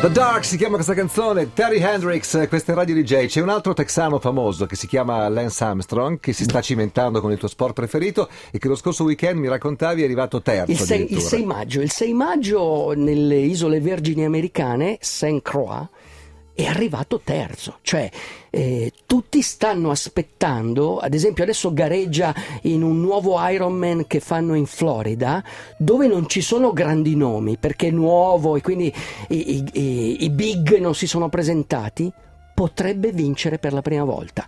[0.00, 3.26] The Dark si chiama questa canzone, Terry Hendrix, questa è Radio DJ.
[3.26, 7.32] C'è un altro texano famoso che si chiama Lance Armstrong che si sta cimentando con
[7.32, 10.70] il tuo sport preferito e che lo scorso weekend mi raccontavi è arrivato terzo.
[10.70, 15.88] Il 6, il 6 maggio, il 6 maggio nelle isole vergini americane, Saint Croix,
[16.58, 18.10] è arrivato terzo, cioè
[18.50, 24.66] eh, tutti stanno aspettando, ad esempio adesso gareggia in un nuovo Ironman che fanno in
[24.66, 25.40] Florida,
[25.78, 28.92] dove non ci sono grandi nomi, perché è nuovo e quindi
[29.28, 32.12] i, i, i, i big non si sono presentati,
[32.52, 34.44] potrebbe vincere per la prima volta.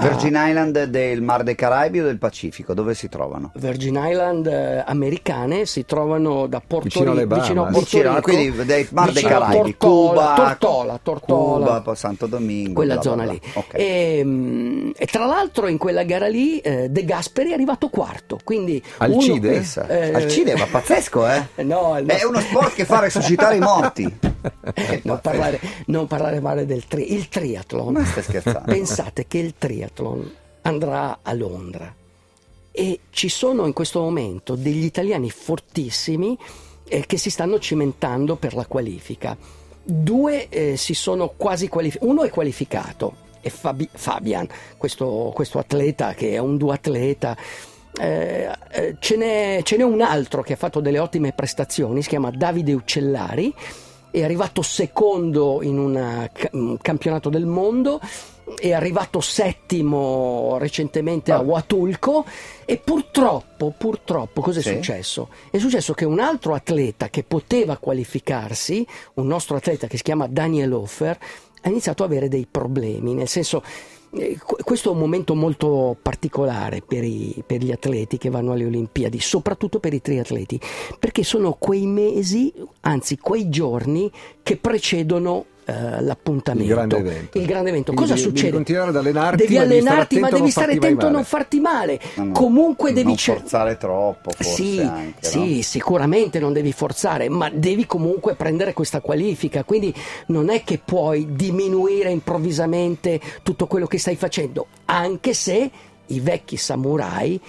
[0.00, 0.48] Virgin ah.
[0.48, 2.72] Island del Mar dei Caraibi o del Pacifico?
[2.72, 3.52] Dove si trovano?
[3.54, 8.20] Virgin Island eh, americane si trovano da Porto vicino, Rico, vicino a Porto vicino, Rico,
[8.22, 13.22] quindi dei Mar dei Caraibi, Tortola, Cuba, Tortola, Tortola, Cuba, Santo Domingo, quella bla, zona
[13.24, 13.40] bla, lì.
[13.40, 13.60] bla.
[13.60, 13.80] Okay.
[13.80, 18.82] E, e, tra l'altro in quella gara lì eh, De Gasperi è arrivato quarto, quindi
[18.98, 19.48] Alcide?
[19.48, 21.48] uno, eh, Alcide, ma pazzesco, eh?
[21.70, 22.28] No, È nostro...
[22.28, 24.18] uno sport che fa resuscitare i morti.
[25.04, 27.92] non, parlare, non parlare male del tri- il triathlon.
[27.92, 28.72] Ma stai scherzando?
[28.72, 30.32] Pensate che il triathlon
[30.62, 31.94] andrà a Londra
[32.72, 36.38] e ci sono in questo momento degli italiani fortissimi
[36.88, 39.36] eh, che si stanno cimentando per la qualifica.
[39.82, 46.14] Due eh, si sono quasi qualificati, uno è qualificato, è Fabi- Fabian, questo, questo, atleta
[46.14, 47.36] che è un duatleta.
[47.98, 52.08] Eh, eh, ce, n'è, ce n'è un altro che ha fatto delle ottime prestazioni, si
[52.08, 53.52] chiama Davide Uccellari,
[54.10, 58.00] è arrivato secondo in una, un campionato del mondo
[58.58, 61.40] è arrivato settimo recentemente a ah.
[61.40, 62.24] Huatulco
[62.64, 64.74] e purtroppo, purtroppo, cosa è sì.
[64.74, 65.28] successo?
[65.50, 70.26] È successo che un altro atleta che poteva qualificarsi, un nostro atleta che si chiama
[70.26, 71.18] Daniel Hofer,
[71.62, 73.99] ha iniziato ad avere dei problemi, nel senso eh,
[74.64, 79.20] questo è un momento molto particolare per, i, per, gli atleti che vanno alle Olimpiadi,
[79.20, 80.60] soprattutto per i triatleti,
[80.98, 84.10] perché sono quei mesi, anzi quei giorni
[84.42, 86.68] che precedono uh, l'appuntamento.
[86.68, 87.38] Il grande evento.
[87.38, 87.92] Il grande evento.
[87.92, 88.42] Cosa devi, succede?
[88.42, 92.00] Devi continuare ad allenarti, devi allenarti, ma devi stare attento a non farti male.
[92.14, 95.62] No, no, Comunque devi non forzare troppo, forse sì, anche, sì, no?
[95.62, 99.64] sicuramente non devi forzare, ma devi comunque prendere questa qualifica.
[99.64, 99.94] Quindi
[100.26, 105.70] non è che puoi diminuire improvvisamente tutto quello che stai facendo, anche se
[106.06, 107.40] i vecchi samurai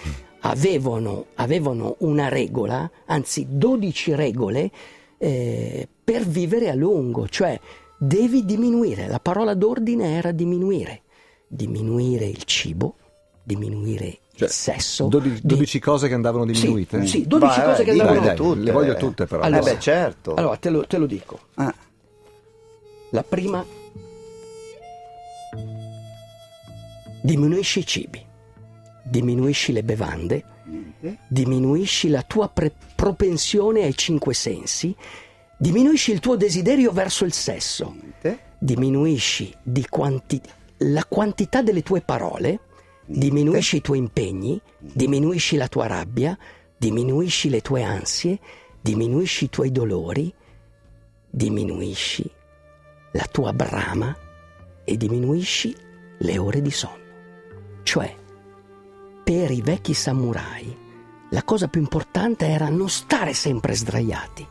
[0.42, 4.72] avevano, avevano una regola, anzi 12 regole
[5.18, 7.59] eh, per vivere a lungo, cioè
[8.04, 11.04] devi diminuire, la parola d'ordine era diminuire,
[11.48, 12.96] diminuire il cibo,
[13.44, 15.06] diminuire cioè, il sesso.
[15.06, 15.84] 12, 12 di...
[15.84, 17.02] cose che andavano diminuite?
[17.02, 18.44] Sì, sì 12 Beh, cose che andavano diminuite.
[18.44, 19.44] Tutte, le voglio tutte però.
[19.44, 20.34] Allora, eh beh, certo.
[20.34, 21.40] Allora, te lo, te lo dico.
[21.56, 21.74] Ah.
[23.12, 23.64] La prima,
[27.22, 28.26] diminuisci i cibi,
[29.04, 30.46] diminuisci le bevande,
[31.28, 34.96] diminuisci la tua pre- propensione ai cinque sensi,
[35.62, 37.96] diminuisci il tuo desiderio verso il sesso,
[38.58, 40.42] diminuisci di quanti-
[40.78, 42.62] la quantità delle tue parole,
[43.06, 46.36] diminuisci i tuoi impegni, diminuisci la tua rabbia,
[46.76, 48.40] diminuisci le tue ansie,
[48.82, 50.34] diminuisci i tuoi dolori,
[51.30, 52.28] diminuisci
[53.12, 54.18] la tua brama
[54.84, 55.76] e diminuisci
[56.18, 57.00] le ore di sonno.
[57.84, 58.16] Cioè,
[59.24, 60.76] per i vecchi samurai,
[61.30, 64.48] la cosa più importante era non stare sempre sdraiati,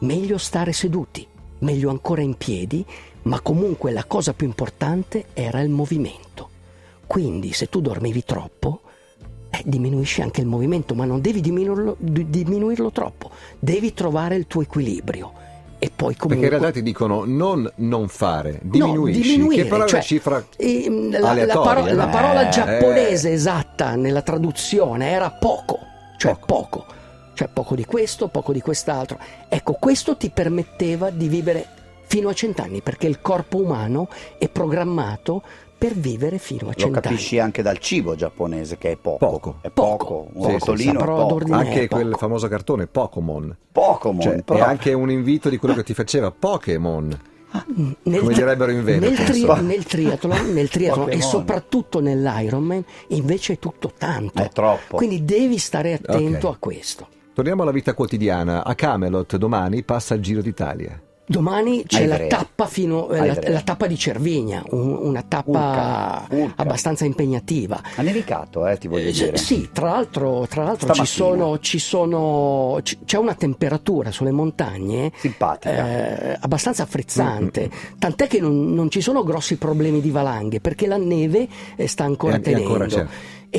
[0.00, 1.26] meglio stare seduti,
[1.58, 2.84] meglio ancora in piedi,
[3.22, 6.50] ma comunque la cosa più importante era il movimento.
[7.06, 8.80] Quindi se tu dormivi troppo,
[9.50, 14.62] eh, diminuisci anche il movimento, ma non devi diminuirlo, diminuirlo troppo, devi trovare il tuo
[14.62, 15.44] equilibrio.
[15.78, 16.28] E poi comunque...
[16.28, 19.98] Perché in realtà ti dicono non non fare, diminuisci, no, diminuire, che però è cioè,
[19.98, 25.78] una cifra eh, la, la, parola, la, parola eh, giapponese esatta nella traduzione era poco,
[26.16, 26.84] cioè poco.
[26.86, 26.95] poco
[27.36, 29.18] cioè poco di questo, poco di quest'altro.
[29.48, 31.66] Ecco, questo ti permetteva di vivere
[32.06, 34.08] fino a cent'anni, perché il corpo umano
[34.38, 35.42] è programmato
[35.76, 36.94] per vivere fino a cent'anni.
[36.94, 39.18] Lo capisci anche dal cibo giapponese che è poco.
[39.18, 39.58] Poco.
[39.60, 40.28] È poco.
[40.32, 41.52] Un sì, rotolino poco.
[41.52, 43.54] Anche quel famoso cartone Pokémon.
[43.70, 44.20] Pokémon.
[44.20, 47.20] Cioè, è anche un invito di quello che ti faceva Pokémon.
[48.02, 49.22] Nel Come direbbero in Veneto.
[49.22, 54.42] Nel, tri- nel triathlon, nel triathlon e soprattutto nell'Ironman invece è tutto tanto.
[54.42, 54.96] È troppo.
[54.96, 56.52] Quindi devi stare attento Okay.
[56.52, 57.08] a questo.
[57.36, 58.64] Torniamo alla vita quotidiana.
[58.64, 60.98] A Camelot domani passa il Giro d'Italia.
[61.28, 66.24] Domani c'è Ai la tappa, fino, eh, la, la tappa di Cervigna, un- una tappa
[66.28, 66.62] Urca, urca.
[66.62, 67.78] abbastanza impegnativa.
[67.96, 69.36] Ha nevicato, eh, ti voglio Eh, dire.
[69.36, 75.12] Sì, tra l'altro, tra l'altro ci sono, ci sono, c- c'è una temperatura sulle montagne
[75.64, 77.68] eh, abbastanza frizzante,
[77.98, 82.04] tant'è che non, non ci sono grossi problemi di valanghe perché la neve eh, sta
[82.04, 82.68] ancora E- e tenendo.
[82.68, 83.06] ancora c'è.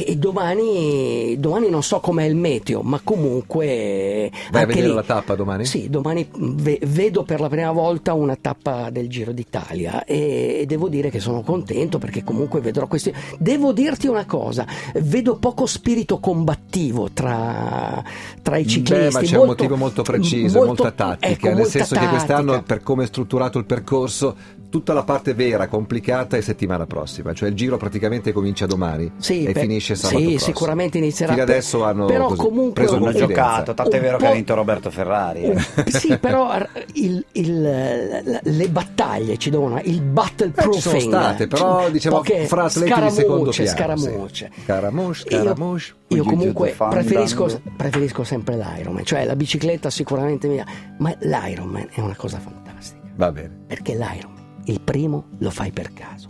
[0.05, 4.31] E, domani, domani non so com'è il meteo, ma comunque...
[4.51, 5.65] Vai a vedere lì- la tappa domani?
[5.65, 10.65] Sì, domani ve- vedo per la prima volta una tappa del Giro d'Italia e, e
[10.65, 13.13] devo dire che sono contento perché comunque vedrò questi...
[13.37, 14.65] Devo dirti una cosa,
[14.95, 18.03] vedo poco spirito combattivo tra,
[18.41, 19.05] tra i ciclisti.
[19.05, 21.95] Beh, ma c'è un molto- motivo molto preciso, molto- molta tattica, ecco, nel molta senso
[21.95, 22.73] che quest'anno, tattica.
[22.73, 24.35] per come è strutturato il percorso,
[24.69, 29.45] tutta la parte vera, complicata è settimana prossima, cioè il giro praticamente comincia domani Sì,
[29.45, 30.53] e per- finisce sabato sì, prossimo.
[30.53, 31.33] sicuramente inizierà.
[31.33, 33.41] Fino per- adesso hanno però così, comunque preso un- Hanno confidenza.
[33.43, 35.43] giocato, tant'è Un vero che ha vinto Roberto Ferrari.
[35.43, 35.57] eh.
[35.91, 36.51] sì, però
[36.93, 42.63] il- il- le battaglie ci devono il battle Eh, ci sono state, però diciamo fra
[42.65, 43.69] atleti di secondo piano.
[43.69, 44.51] scaramucce.
[44.53, 44.61] Sì.
[44.63, 45.93] Scaramouche, Io- scaramouche.
[46.09, 50.65] Io, you comunque preferisco, preferisco sempre l'Ironman, cioè la bicicletta sicuramente mia,
[50.99, 53.51] ma l'Ironman è una cosa fantastica, Va bene.
[53.67, 56.29] perché l'Ironman, il primo lo fai per caso,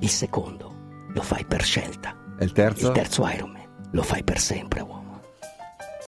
[0.00, 0.72] il secondo
[1.12, 2.86] lo fai per scelta, E il terzo?
[2.88, 3.62] il terzo Ironman
[3.92, 5.03] lo fai per sempre, uomo.